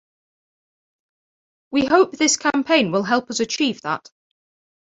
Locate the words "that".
3.83-4.09